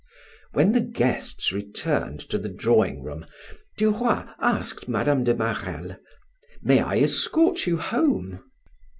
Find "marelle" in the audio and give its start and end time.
5.35-5.99